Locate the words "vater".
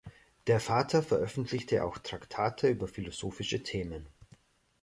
0.59-1.03